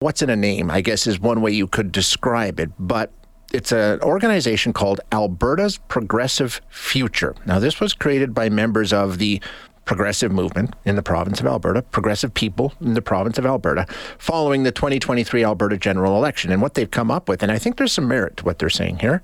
what's 0.00 0.22
in 0.22 0.30
a 0.30 0.36
name, 0.36 0.70
I 0.70 0.80
guess, 0.80 1.06
is 1.06 1.20
one 1.20 1.42
way 1.42 1.50
you 1.50 1.66
could 1.66 1.92
describe 1.92 2.58
it. 2.58 2.70
But 2.78 3.12
it's 3.52 3.70
an 3.70 4.00
organization 4.00 4.72
called 4.72 5.00
Alberta's 5.12 5.76
Progressive 5.76 6.62
Future. 6.70 7.34
Now, 7.44 7.58
this 7.58 7.80
was 7.80 7.92
created 7.92 8.32
by 8.32 8.48
members 8.48 8.94
of 8.94 9.18
the 9.18 9.42
progressive 9.84 10.32
movement 10.32 10.74
in 10.86 10.96
the 10.96 11.02
province 11.02 11.38
of 11.40 11.46
Alberta, 11.46 11.82
progressive 11.82 12.32
people 12.32 12.72
in 12.80 12.94
the 12.94 13.02
province 13.02 13.36
of 13.36 13.44
Alberta, 13.44 13.84
following 14.16 14.62
the 14.62 14.72
2023 14.72 15.44
Alberta 15.44 15.76
general 15.76 16.16
election. 16.16 16.50
And 16.50 16.62
what 16.62 16.74
they've 16.74 16.90
come 16.90 17.10
up 17.10 17.28
with, 17.28 17.42
and 17.42 17.52
I 17.52 17.58
think 17.58 17.76
there's 17.76 17.92
some 17.92 18.08
merit 18.08 18.38
to 18.38 18.44
what 18.46 18.58
they're 18.58 18.70
saying 18.70 19.00
here. 19.00 19.20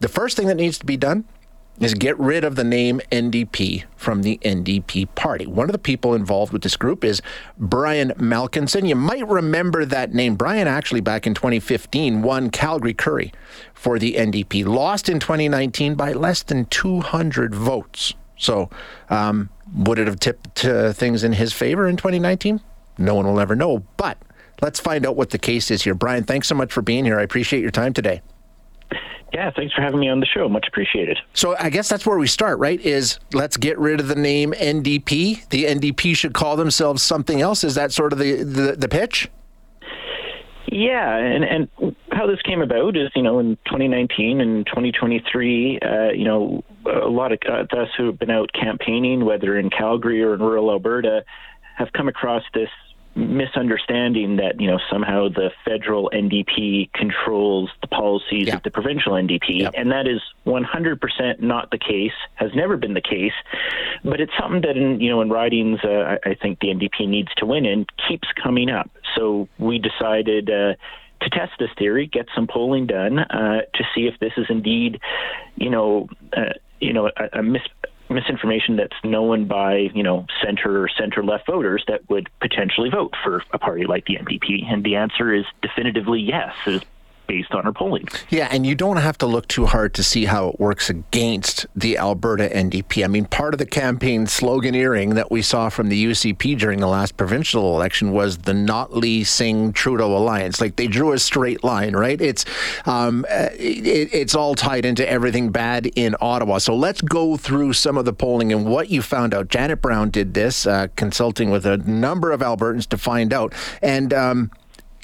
The 0.00 0.08
first 0.08 0.36
thing 0.36 0.48
that 0.48 0.56
needs 0.56 0.78
to 0.80 0.86
be 0.86 0.98
done 0.98 1.24
is 1.80 1.94
get 1.94 2.16
rid 2.18 2.44
of 2.44 2.54
the 2.54 2.62
name 2.62 3.00
NDP 3.10 3.84
from 3.96 4.22
the 4.22 4.38
NDP 4.44 5.12
party. 5.14 5.46
One 5.46 5.68
of 5.68 5.72
the 5.72 5.78
people 5.78 6.14
involved 6.14 6.52
with 6.52 6.62
this 6.62 6.76
group 6.76 7.02
is 7.02 7.22
Brian 7.58 8.10
Malkinson. 8.18 8.86
You 8.86 8.94
might 8.94 9.26
remember 9.26 9.84
that 9.86 10.12
name. 10.12 10.36
Brian 10.36 10.68
actually 10.68 11.00
back 11.00 11.26
in 11.26 11.34
2015 11.34 12.22
won 12.22 12.50
Calgary 12.50 12.94
Currie 12.94 13.32
for 13.74 13.98
the 13.98 14.14
NDP, 14.14 14.66
lost 14.66 15.08
in 15.08 15.18
2019 15.18 15.94
by 15.94 16.12
less 16.12 16.42
than 16.42 16.66
200 16.66 17.54
votes. 17.54 18.14
So, 18.36 18.70
um, 19.08 19.48
would 19.74 19.98
it 19.98 20.06
have 20.06 20.20
tipped 20.20 20.64
uh, 20.64 20.92
things 20.92 21.24
in 21.24 21.32
his 21.32 21.52
favor 21.52 21.88
in 21.88 21.96
2019? 21.96 22.60
No 22.98 23.14
one 23.14 23.26
will 23.26 23.40
ever 23.40 23.56
know. 23.56 23.84
But 23.96 24.18
let's 24.60 24.80
find 24.80 25.06
out 25.06 25.16
what 25.16 25.30
the 25.30 25.38
case 25.38 25.70
is 25.70 25.82
here. 25.82 25.94
Brian, 25.94 26.24
thanks 26.24 26.48
so 26.48 26.54
much 26.54 26.72
for 26.72 26.82
being 26.82 27.04
here. 27.04 27.18
I 27.18 27.22
appreciate 27.22 27.60
your 27.60 27.70
time 27.70 27.92
today. 27.92 28.20
Yeah, 29.32 29.50
thanks 29.54 29.72
for 29.74 29.80
having 29.80 30.00
me 30.00 30.08
on 30.08 30.18
the 30.18 30.26
show. 30.26 30.48
Much 30.48 30.66
appreciated. 30.66 31.18
So 31.34 31.54
I 31.58 31.70
guess 31.70 31.88
that's 31.88 32.04
where 32.04 32.18
we 32.18 32.26
start, 32.26 32.58
right? 32.58 32.80
Is 32.80 33.20
let's 33.32 33.56
get 33.56 33.78
rid 33.78 34.00
of 34.00 34.08
the 34.08 34.16
name 34.16 34.52
NDP. 34.52 35.48
The 35.50 35.64
NDP 35.66 36.16
should 36.16 36.34
call 36.34 36.56
themselves 36.56 37.02
something 37.02 37.40
else. 37.40 37.62
Is 37.62 37.76
that 37.76 37.92
sort 37.92 38.12
of 38.12 38.18
the 38.18 38.42
the, 38.42 38.76
the 38.76 38.88
pitch? 38.88 39.30
Yeah, 40.72 41.16
and 41.16 41.44
and 41.44 41.96
how 42.12 42.26
this 42.26 42.40
came 42.42 42.62
about 42.62 42.96
is, 42.96 43.10
you 43.14 43.22
know, 43.22 43.38
in 43.38 43.56
2019 43.66 44.40
and 44.40 44.66
2023, 44.66 45.78
uh, 45.80 46.10
you 46.10 46.24
know, 46.24 46.62
a 46.86 47.08
lot 47.08 47.32
of 47.32 47.38
us 47.72 47.88
who 47.96 48.06
have 48.06 48.18
been 48.18 48.30
out 48.30 48.50
campaigning, 48.52 49.24
whether 49.24 49.58
in 49.58 49.70
Calgary 49.70 50.22
or 50.22 50.34
in 50.34 50.40
rural 50.40 50.70
Alberta, 50.70 51.24
have 51.76 51.92
come 51.92 52.08
across 52.08 52.42
this 52.54 52.68
misunderstanding 53.14 54.36
that 54.36 54.60
you 54.60 54.68
know 54.68 54.78
somehow 54.90 55.28
the 55.28 55.50
federal 55.64 56.10
NDP 56.12 56.92
controls 56.92 57.70
the 57.80 57.88
policies 57.88 58.52
of 58.52 58.62
the 58.62 58.70
provincial 58.70 59.12
NDP, 59.12 59.70
and 59.74 59.90
that 59.90 60.06
is 60.06 60.20
100% 60.46 61.40
not 61.40 61.70
the 61.70 61.78
case. 61.78 62.12
Has 62.34 62.50
never 62.54 62.76
been 62.76 62.94
the 62.94 63.00
case, 63.00 63.32
but 64.04 64.20
it's 64.20 64.32
something 64.38 64.62
that 64.62 64.76
in 64.76 65.00
you 65.00 65.10
know 65.10 65.20
in 65.20 65.30
ridings 65.30 65.80
uh, 65.84 66.16
I, 66.24 66.34
think 66.40 66.60
the 66.60 66.68
NDP 66.68 67.08
needs 67.08 67.28
to 67.38 67.46
win 67.46 67.66
in 67.66 67.86
keeps 68.08 68.28
coming 68.42 68.70
up. 68.70 68.90
So 69.16 69.48
we 69.58 69.78
decided. 69.78 70.50
Uh, 70.50 70.74
to 71.22 71.28
test 71.28 71.52
this 71.58 71.68
theory, 71.78 72.06
get 72.06 72.24
some 72.34 72.46
polling 72.46 72.86
done 72.86 73.18
uh, 73.18 73.60
to 73.74 73.84
see 73.94 74.06
if 74.06 74.18
this 74.20 74.32
is 74.38 74.46
indeed, 74.48 74.98
you 75.54 75.68
know, 75.68 76.08
uh, 76.34 76.54
you 76.80 76.94
know, 76.94 77.10
a, 77.14 77.38
a 77.40 77.42
mis- 77.42 77.60
misinformation 78.10 78.76
that's 78.76 78.96
known 79.04 79.46
by 79.46 79.88
you 79.94 80.02
know 80.02 80.26
center 80.44 80.82
or 80.82 80.88
center 80.88 81.22
left 81.22 81.46
voters 81.46 81.84
that 81.88 82.08
would 82.10 82.28
potentially 82.40 82.90
vote 82.90 83.14
for 83.22 83.42
a 83.52 83.58
party 83.58 83.84
like 83.86 84.06
the 84.06 84.16
NDP? 84.16 84.70
And 84.70 84.84
the 84.84 84.96
answer 84.96 85.32
is 85.32 85.44
definitively 85.62 86.20
yes 86.20 86.54
based 87.30 87.52
on 87.52 87.64
our 87.64 87.72
polling. 87.72 88.08
Yeah, 88.28 88.48
and 88.50 88.66
you 88.66 88.74
don't 88.74 88.96
have 88.96 89.16
to 89.18 89.26
look 89.26 89.46
too 89.46 89.66
hard 89.66 89.94
to 89.94 90.02
see 90.02 90.24
how 90.24 90.48
it 90.48 90.58
works 90.58 90.90
against 90.90 91.64
the 91.76 91.96
Alberta 91.96 92.48
NDP. 92.52 93.04
I 93.04 93.06
mean, 93.06 93.26
part 93.26 93.54
of 93.54 93.58
the 93.58 93.66
campaign 93.66 94.26
sloganeering 94.26 95.14
that 95.14 95.30
we 95.30 95.40
saw 95.40 95.68
from 95.68 95.90
the 95.90 96.04
UCP 96.06 96.58
during 96.58 96.80
the 96.80 96.88
last 96.88 97.16
provincial 97.16 97.76
election 97.76 98.10
was 98.10 98.38
the 98.38 98.52
Notley 98.52 99.24
Singh 99.24 99.72
Trudeau 99.72 100.16
alliance. 100.16 100.60
Like 100.60 100.74
they 100.74 100.88
drew 100.88 101.12
a 101.12 101.20
straight 101.20 101.62
line, 101.62 101.94
right? 101.94 102.20
It's 102.20 102.44
um, 102.84 103.24
it, 103.30 104.12
it's 104.12 104.34
all 104.34 104.56
tied 104.56 104.84
into 104.84 105.08
everything 105.08 105.50
bad 105.50 105.86
in 105.94 106.16
Ottawa. 106.20 106.58
So 106.58 106.74
let's 106.74 107.00
go 107.00 107.36
through 107.36 107.74
some 107.74 107.96
of 107.96 108.06
the 108.06 108.12
polling 108.12 108.52
and 108.52 108.66
what 108.66 108.90
you 108.90 109.02
found 109.02 109.34
out. 109.34 109.46
Janet 109.46 109.80
Brown 109.80 110.10
did 110.10 110.34
this, 110.34 110.66
uh, 110.66 110.88
consulting 110.96 111.48
with 111.50 111.64
a 111.64 111.76
number 111.76 112.32
of 112.32 112.40
Albertans 112.40 112.88
to 112.88 112.98
find 112.98 113.32
out, 113.32 113.54
and 113.80 114.12
um, 114.12 114.50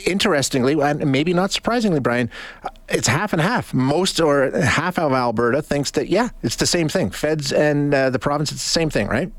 interestingly, 0.05 0.81
and 0.81 1.11
maybe 1.11 1.33
not 1.33 1.53
surprisingly, 1.53 2.01
Brian, 2.01 2.31
it's 2.89 3.09
half 3.09 3.33
and 3.33 3.43
half. 3.43 3.73
Most 3.75 4.21
or 4.21 4.51
half 4.59 4.99
of 4.99 5.13
Alberta 5.13 5.63
thinks 5.63 5.91
that, 5.93 6.09
yeah, 6.09 6.31
it's 6.43 6.57
the 6.57 6.67
same 6.67 6.89
thing. 6.89 7.11
Feds 7.11 7.53
and 7.53 7.95
uh, 7.95 8.11
the 8.11 8.19
province, 8.19 8.53
it's 8.53 8.63
the 8.63 8.71
same 8.71 8.91
thing, 8.91 9.09
right? 9.09 9.33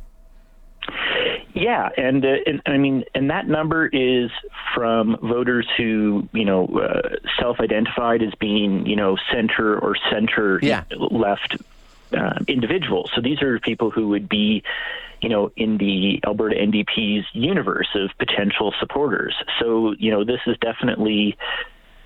Yeah, 1.54 1.90
and, 1.98 2.24
uh, 2.24 2.36
and, 2.46 2.62
I 2.68 2.78
mean, 2.78 3.04
and 3.16 3.32
that 3.32 3.48
number 3.48 3.88
is 3.88 4.30
from 4.76 5.18
voters 5.24 5.68
who 5.76 6.30
you 6.32 6.46
know 6.46 6.68
uh, 6.68 7.16
self-identified 7.40 8.22
as 8.22 8.34
being 8.40 8.86
you 8.86 8.96
know 8.96 9.18
center 9.34 9.80
or 9.80 9.96
center 10.12 10.60
yeah. 10.62 10.84
left 10.92 11.58
uh, 12.14 12.40
individuals. 12.48 13.12
So 13.16 13.22
these 13.22 13.42
are 13.42 13.60
people 13.60 13.92
who 13.92 14.10
would 14.10 14.30
be 14.30 14.64
you 15.22 15.30
know, 15.30 15.52
in 15.56 15.78
the 15.78 16.20
Alberta 16.26 16.56
NDP's 16.56 17.26
universe 17.34 17.88
of 17.96 18.12
potential 18.20 18.74
supporters. 18.80 19.36
So, 19.60 19.96
you 19.98 20.12
know, 20.12 20.24
this 20.24 20.42
is 20.46 20.56
definitely 20.62 21.38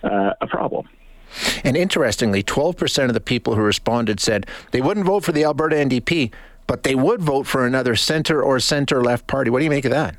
uh, 0.04 0.34
a 0.40 0.48
problem. 0.48 0.88
And 1.64 1.78
interestingly, 1.78 2.44
12% 2.44 3.06
of 3.06 3.14
the 3.14 3.22
people 3.22 3.56
who 3.56 3.62
responded 3.62 4.20
said 4.20 4.48
they 4.72 4.82
wouldn't 4.82 5.06
vote 5.06 5.24
for 5.24 5.32
the 5.32 5.44
Alberta 5.44 5.76
NDP, 5.76 6.32
but 6.68 6.84
they 6.84 6.96
would 6.96 7.22
vote 7.22 7.48
for 7.48 7.66
another 7.66 7.96
center 7.96 8.42
or 8.42 8.60
center 8.60 9.04
left 9.04 9.28
party. 9.28 9.50
What 9.50 9.60
do 9.60 9.66
you 9.66 9.70
make 9.70 9.86
of 9.86 9.92
that? 9.92 10.16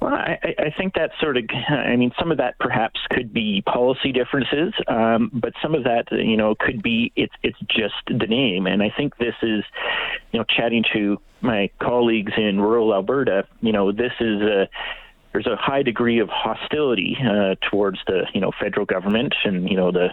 Well, 0.00 0.14
I, 0.14 0.38
I 0.58 0.74
think 0.76 0.94
that 0.94 1.10
sort 1.20 1.36
of, 1.36 1.44
I 1.68 1.96
mean, 1.96 2.12
some 2.18 2.30
of 2.30 2.38
that 2.38 2.58
perhaps 2.58 3.00
could 3.10 3.32
be 3.32 3.62
policy 3.62 4.12
differences, 4.12 4.72
um, 4.88 5.30
but 5.32 5.52
some 5.62 5.74
of 5.74 5.84
that, 5.84 6.04
you 6.10 6.36
know, 6.36 6.54
could 6.54 6.82
be 6.82 7.12
it's 7.16 7.34
it's 7.42 7.58
just 7.68 7.94
the 8.06 8.26
name. 8.26 8.66
And 8.66 8.82
I 8.82 8.92
think 8.96 9.16
this 9.16 9.34
is, 9.42 9.64
you 10.32 10.38
know, 10.38 10.44
chatting 10.44 10.84
to 10.92 11.18
my 11.40 11.70
colleagues 11.78 12.32
in 12.36 12.60
rural 12.60 12.94
Alberta, 12.94 13.46
you 13.60 13.72
know, 13.72 13.92
this 13.92 14.12
is 14.20 14.40
a 14.42 14.68
there's 15.32 15.46
a 15.46 15.56
high 15.56 15.82
degree 15.82 16.20
of 16.20 16.28
hostility 16.28 17.16
uh, 17.20 17.56
towards 17.70 17.98
the 18.06 18.26
you 18.32 18.40
know 18.40 18.52
federal 18.60 18.86
government 18.86 19.34
and 19.44 19.68
you 19.68 19.76
know 19.76 19.90
the 19.90 20.08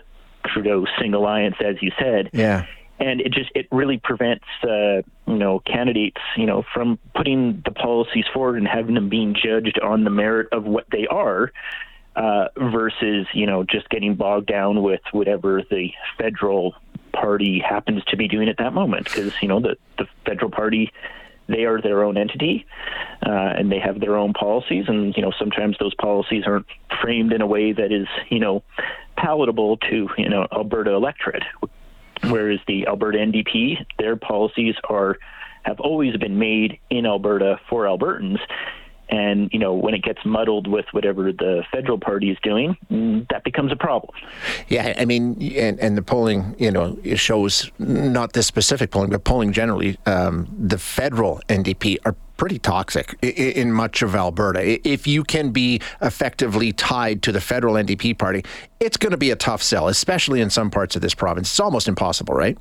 Trudeau 0.46 0.86
Singh 1.00 1.14
alliance, 1.14 1.56
as 1.64 1.76
you 1.82 1.92
said. 2.00 2.30
Yeah 2.34 2.66
and 3.02 3.20
it 3.20 3.34
just 3.34 3.50
it 3.56 3.68
really 3.72 3.98
prevents 3.98 4.46
uh, 4.64 5.02
you 5.28 5.38
know 5.38 5.60
candidates 5.60 6.22
you 6.38 6.46
know 6.46 6.64
from 6.74 6.98
putting 7.16 7.62
the 7.66 7.72
policies 7.72 8.26
forward 8.34 8.58
and 8.58 8.68
having 8.68 8.96
them 8.96 9.10
being 9.10 9.36
judged 9.36 9.80
on 9.80 10.04
the 10.04 10.10
merit 10.10 10.48
of 10.54 10.66
what 10.66 10.86
they 10.92 11.08
are 11.08 11.52
uh, 12.16 12.46
versus 12.58 13.28
you 13.34 13.46
know 13.46 13.64
just 13.64 13.90
getting 13.90 14.16
bogged 14.16 14.48
down 14.48 14.82
with 14.84 15.02
whatever 15.12 15.64
the 15.70 15.90
federal 16.18 16.76
party 17.12 17.60
happens 17.60 18.04
to 18.06 18.16
be 18.16 18.28
doing 18.28 18.48
at 18.48 18.58
that 18.58 18.74
moment. 18.74 19.06
Because 19.06 19.34
you 19.42 19.48
know 19.48 19.60
the 19.60 19.76
the 19.98 20.06
federal 20.26 20.52
party 20.52 20.92
they 21.48 21.66
are 21.66 21.82
their 21.82 22.04
own 22.04 22.18
entity 22.18 22.66
uh, 23.26 23.30
and 23.58 23.70
they 23.72 23.80
have 23.80 24.00
their 24.00 24.16
own 24.16 24.32
policies. 24.32 24.86
And 24.88 25.16
you 25.16 25.24
know 25.24 25.32
sometimes 25.38 25.78
those 25.80 25.96
policies 25.96 26.44
aren't 26.46 26.68
framed 27.02 27.34
in 27.34 27.42
a 27.42 27.48
way 27.48 27.74
that 27.74 27.92
is 27.92 28.08
you 28.30 28.40
know 28.40 28.64
palatable 29.18 29.78
to 29.78 30.10
you 30.18 30.30
know 30.30 30.48
Alberta 30.52 30.92
electorate 30.92 31.44
whereas 32.24 32.60
the 32.68 32.88
Alberta 32.88 33.18
NDP, 33.18 33.86
their 33.98 34.16
policies 34.16 34.76
are 34.90 35.18
have 35.64 35.80
always 35.80 36.18
been 36.18 36.40
made 36.40 36.80
in 36.90 37.06
Alberta 37.06 37.60
for 37.70 37.86
Albertans. 37.86 38.40
And 39.10 39.50
you 39.52 39.60
know, 39.60 39.74
when 39.74 39.94
it 39.94 40.04
gets 40.04 40.24
muddled 40.24 40.68
with 40.68 40.86
whatever 40.92 41.34
the 41.34 41.64
federal 41.72 42.00
party 42.00 42.32
is 42.32 42.38
doing, 42.42 42.78
that 43.30 43.44
becomes 43.44 43.72
a 43.72 43.76
problem. 43.76 44.16
Yeah, 44.70 44.94
I 44.98 45.04
mean, 45.04 45.36
and, 45.56 45.78
and 45.82 45.98
the 45.98 46.02
polling, 46.02 46.56
you 46.58 46.72
know, 46.72 46.98
shows 47.16 47.70
not 47.78 48.32
this 48.32 48.48
specific 48.48 48.90
polling, 48.90 49.10
but 49.10 49.26
polling 49.26 49.52
generally, 49.52 49.98
um, 50.06 50.48
the 50.58 50.78
federal 50.78 51.42
NDP 51.50 51.98
are 52.06 52.16
pretty 52.42 52.58
toxic 52.58 53.16
in 53.22 53.72
much 53.72 54.02
of 54.02 54.16
Alberta. 54.16 54.80
If 54.90 55.06
you 55.06 55.24
can 55.24 55.52
be 55.52 55.80
effectively 56.02 56.74
tied 56.74 57.22
to 57.22 57.32
the 57.32 57.40
federal 57.40 57.76
NDP 57.76 58.18
party, 58.18 58.44
it's 58.80 58.98
going 58.98 59.12
to 59.12 59.18
be 59.18 59.30
a 59.30 59.36
tough 59.36 59.62
sell, 59.62 59.88
especially 59.88 60.42
in 60.42 60.50
some 60.50 60.72
parts 60.72 60.96
of 60.96 61.04
this 61.04 61.14
province. 61.14 61.52
It's 61.52 61.60
almost 61.60 61.88
impossible, 61.88 62.34
right? 62.34 62.58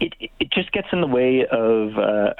It, 0.00 0.14
it 0.18 0.50
just 0.50 0.72
gets 0.72 0.88
in 0.90 1.02
the 1.02 1.06
way 1.06 1.44
of 1.48 1.98
uh, 1.98 2.32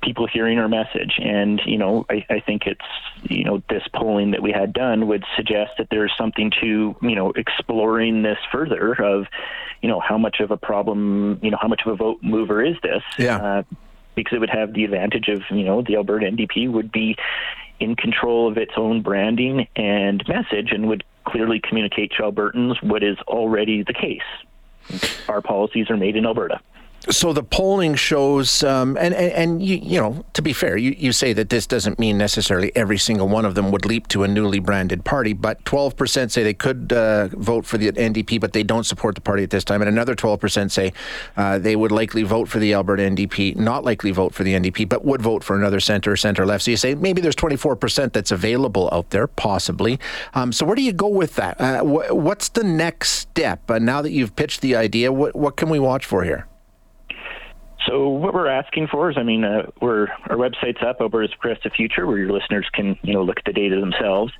people 0.00 0.28
hearing 0.28 0.60
our 0.60 0.68
message. 0.68 1.18
And, 1.20 1.60
you 1.66 1.76
know, 1.76 2.06
I, 2.08 2.24
I 2.30 2.38
think 2.38 2.62
it's, 2.66 2.80
you 3.28 3.42
know, 3.42 3.60
this 3.68 3.82
polling 3.92 4.30
that 4.30 4.42
we 4.42 4.52
had 4.52 4.72
done 4.72 5.08
would 5.08 5.24
suggest 5.34 5.72
that 5.78 5.88
there's 5.90 6.12
something 6.16 6.52
to, 6.60 6.94
you 7.02 7.16
know, 7.16 7.32
exploring 7.32 8.22
this 8.22 8.38
further 8.52 8.92
of, 8.92 9.26
you 9.82 9.88
know, 9.88 9.98
how 9.98 10.18
much 10.18 10.38
of 10.38 10.52
a 10.52 10.56
problem, 10.56 11.40
you 11.42 11.50
know, 11.50 11.58
how 11.60 11.66
much 11.66 11.82
of 11.84 11.92
a 11.92 11.96
vote 11.96 12.20
mover 12.22 12.64
is 12.64 12.76
this? 12.84 13.02
Yeah. 13.18 13.38
Uh, 13.38 13.62
because 14.18 14.36
it 14.36 14.40
would 14.40 14.50
have 14.50 14.72
the 14.72 14.84
advantage 14.84 15.28
of, 15.28 15.42
you 15.50 15.64
know, 15.64 15.80
the 15.80 15.94
Alberta 15.94 16.26
NDP 16.26 16.70
would 16.70 16.90
be 16.90 17.16
in 17.78 17.94
control 17.94 18.48
of 18.48 18.58
its 18.58 18.72
own 18.76 19.00
branding 19.00 19.68
and 19.76 20.26
message 20.26 20.72
and 20.72 20.88
would 20.88 21.04
clearly 21.24 21.60
communicate 21.60 22.10
to 22.16 22.24
Albertans 22.24 22.82
what 22.82 23.04
is 23.04 23.16
already 23.28 23.84
the 23.84 23.92
case. 23.92 24.20
Our 25.28 25.40
policies 25.40 25.88
are 25.88 25.96
made 25.96 26.16
in 26.16 26.26
Alberta. 26.26 26.60
So 27.10 27.32
the 27.32 27.42
polling 27.42 27.94
shows, 27.94 28.62
um, 28.64 28.98
and, 28.98 29.14
and, 29.14 29.32
and 29.32 29.62
you, 29.62 29.76
you 29.76 29.98
know, 29.98 30.26
to 30.34 30.42
be 30.42 30.52
fair, 30.52 30.76
you, 30.76 30.94
you 30.98 31.12
say 31.12 31.32
that 31.32 31.48
this 31.48 31.66
doesn't 31.66 31.98
mean 31.98 32.18
necessarily 32.18 32.70
every 32.76 32.98
single 32.98 33.28
one 33.28 33.46
of 33.46 33.54
them 33.54 33.70
would 33.70 33.86
leap 33.86 34.08
to 34.08 34.24
a 34.24 34.28
newly 34.28 34.58
branded 34.58 35.06
party, 35.06 35.32
but 35.32 35.64
12% 35.64 36.30
say 36.30 36.42
they 36.42 36.52
could 36.52 36.92
uh, 36.92 37.28
vote 37.28 37.64
for 37.64 37.78
the 37.78 37.92
NDP, 37.92 38.40
but 38.40 38.52
they 38.52 38.62
don't 38.62 38.84
support 38.84 39.14
the 39.14 39.22
party 39.22 39.42
at 39.42 39.50
this 39.50 39.64
time, 39.64 39.80
and 39.80 39.88
another 39.88 40.14
12% 40.14 40.70
say 40.70 40.92
uh, 41.36 41.58
they 41.58 41.76
would 41.76 41.92
likely 41.92 42.24
vote 42.24 42.46
for 42.46 42.58
the 42.58 42.74
Alberta 42.74 43.04
NDP, 43.04 43.56
not 43.56 43.84
likely 43.84 44.10
vote 44.10 44.34
for 44.34 44.42
the 44.42 44.54
NDP, 44.54 44.86
but 44.86 45.02
would 45.04 45.22
vote 45.22 45.44
for 45.44 45.56
another 45.56 45.80
centre 45.80 46.12
or 46.12 46.16
centre 46.16 46.44
left. 46.44 46.64
So 46.64 46.72
you 46.72 46.76
say 46.76 46.94
maybe 46.96 47.22
there's 47.22 47.36
24% 47.36 48.12
that's 48.12 48.32
available 48.32 48.90
out 48.92 49.10
there, 49.10 49.28
possibly. 49.28 50.00
Um, 50.34 50.52
so 50.52 50.66
where 50.66 50.76
do 50.76 50.82
you 50.82 50.92
go 50.92 51.08
with 51.08 51.36
that? 51.36 51.60
Uh, 51.60 51.82
wh- 51.84 52.14
what's 52.14 52.50
the 52.50 52.64
next 52.64 53.12
step? 53.12 53.70
Uh, 53.70 53.78
now 53.78 54.02
that 54.02 54.10
you've 54.10 54.34
pitched 54.36 54.60
the 54.60 54.74
idea, 54.74 55.12
what, 55.12 55.34
what 55.36 55.56
can 55.56 55.70
we 55.70 55.78
watch 55.78 56.04
for 56.04 56.24
here? 56.24 56.47
So 57.86 58.08
what 58.08 58.34
we're 58.34 58.48
asking 58.48 58.88
for 58.88 59.10
is, 59.10 59.16
I 59.16 59.22
mean, 59.22 59.44
uh, 59.44 59.70
we're 59.80 60.08
our 60.28 60.36
website's 60.36 60.82
up, 60.82 61.00
Alberta's 61.00 61.34
Progressive 61.38 61.72
Future, 61.72 62.06
where 62.06 62.18
your 62.18 62.32
listeners 62.32 62.66
can, 62.72 62.98
you 63.02 63.14
know, 63.14 63.22
look 63.22 63.38
at 63.38 63.44
the 63.44 63.52
data 63.52 63.80
themselves. 63.80 64.32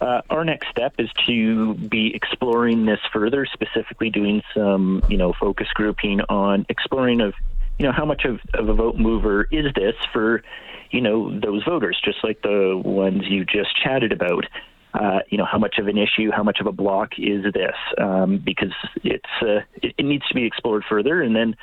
Uh, 0.00 0.22
our 0.30 0.44
next 0.44 0.68
step 0.70 0.94
is 0.98 1.10
to 1.26 1.74
be 1.74 2.14
exploring 2.14 2.86
this 2.86 3.00
further, 3.12 3.46
specifically 3.52 4.10
doing 4.10 4.42
some, 4.54 5.02
you 5.08 5.16
know, 5.16 5.32
focus 5.32 5.66
grouping 5.74 6.20
on 6.28 6.64
exploring 6.68 7.20
of, 7.20 7.34
you 7.78 7.86
know, 7.86 7.92
how 7.92 8.04
much 8.04 8.24
of, 8.24 8.40
of 8.54 8.68
a 8.68 8.74
vote 8.74 8.96
mover 8.96 9.48
is 9.50 9.72
this 9.74 9.94
for, 10.12 10.42
you 10.90 11.00
know, 11.00 11.38
those 11.40 11.64
voters, 11.64 12.00
just 12.04 12.22
like 12.22 12.40
the 12.42 12.80
ones 12.84 13.22
you 13.28 13.44
just 13.44 13.76
chatted 13.82 14.12
about. 14.12 14.46
Uh, 14.94 15.18
you 15.28 15.36
know, 15.36 15.44
how 15.44 15.58
much 15.58 15.78
of 15.78 15.86
an 15.86 15.98
issue, 15.98 16.30
how 16.30 16.42
much 16.42 16.60
of 16.60 16.66
a 16.66 16.72
block 16.72 17.10
is 17.18 17.44
this? 17.52 17.76
Um, 17.98 18.38
because 18.38 18.72
it's 19.04 19.24
uh, 19.42 19.60
it, 19.82 19.94
it 19.98 20.04
needs 20.04 20.26
to 20.28 20.34
be 20.34 20.44
explored 20.44 20.82
further, 20.88 21.20
and 21.20 21.36
then 21.36 21.56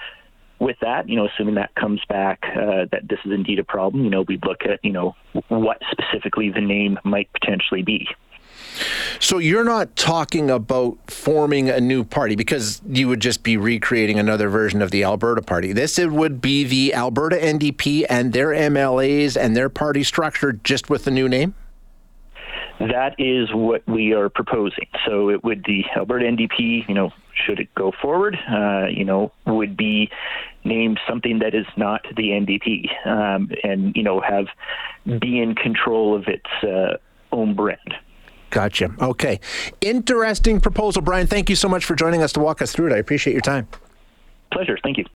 with 0.59 0.77
that, 0.81 1.09
you 1.09 1.15
know, 1.15 1.27
assuming 1.27 1.55
that 1.55 1.73
comes 1.75 2.01
back 2.07 2.43
uh, 2.55 2.85
that 2.91 3.07
this 3.09 3.19
is 3.25 3.31
indeed 3.31 3.59
a 3.59 3.63
problem, 3.63 4.03
you 4.03 4.09
know, 4.09 4.21
we'd 4.21 4.45
look 4.45 4.61
at, 4.63 4.79
you 4.83 4.91
know, 4.91 5.15
what 5.49 5.81
specifically 5.91 6.49
the 6.49 6.61
name 6.61 6.97
might 7.03 7.31
potentially 7.33 7.83
be. 7.83 8.07
So 9.19 9.37
you're 9.37 9.63
not 9.63 9.95
talking 9.95 10.49
about 10.49 10.97
forming 11.09 11.69
a 11.69 11.79
new 11.79 12.03
party 12.03 12.35
because 12.35 12.81
you 12.87 13.07
would 13.07 13.21
just 13.21 13.43
be 13.43 13.57
recreating 13.57 14.19
another 14.19 14.49
version 14.49 14.81
of 14.81 14.91
the 14.91 15.03
Alberta 15.03 15.41
Party. 15.41 15.71
This 15.71 15.97
it 15.97 16.11
would 16.11 16.41
be 16.41 16.63
the 16.63 16.93
Alberta 16.93 17.37
NDP 17.37 18.05
and 18.09 18.33
their 18.33 18.49
MLAs 18.49 19.37
and 19.39 19.55
their 19.55 19.69
party 19.69 20.03
structure 20.03 20.53
just 20.53 20.89
with 20.89 21.05
the 21.05 21.11
new 21.11 21.29
name? 21.29 21.53
That 22.79 23.15
is 23.17 23.53
what 23.53 23.87
we 23.87 24.13
are 24.13 24.27
proposing. 24.27 24.87
So 25.05 25.29
it 25.29 25.43
would 25.43 25.63
the 25.65 25.85
Alberta 25.95 26.25
NDP, 26.25 26.87
you 26.89 26.93
know, 26.93 27.11
should 27.35 27.59
it 27.59 27.73
go 27.75 27.91
forward, 28.01 28.37
uh, 28.49 28.87
you 28.87 29.05
know, 29.05 29.31
would 29.45 29.75
be 29.77 30.09
named 30.63 30.99
something 31.07 31.39
that 31.39 31.53
is 31.53 31.65
not 31.77 32.05
the 32.15 32.29
NDP, 32.29 33.07
um, 33.07 33.51
and 33.63 33.95
you 33.95 34.03
know, 34.03 34.21
have 34.21 34.47
be 35.19 35.39
in 35.39 35.55
control 35.55 36.15
of 36.15 36.27
its 36.27 36.49
uh, 36.63 36.97
own 37.31 37.53
brand. 37.53 37.93
Gotcha. 38.49 38.93
Okay. 39.01 39.39
Interesting 39.81 40.61
proposal, 40.61 41.01
Brian. 41.01 41.27
Thank 41.27 41.49
you 41.49 41.55
so 41.55 41.67
much 41.67 41.83
for 41.83 41.95
joining 41.95 42.21
us 42.21 42.31
to 42.33 42.39
walk 42.39 42.61
us 42.61 42.71
through 42.71 42.87
it. 42.87 42.93
I 42.93 42.97
appreciate 42.97 43.33
your 43.33 43.41
time. 43.41 43.67
Pleasure. 44.51 44.77
Thank 44.81 44.97
you. 44.97 45.05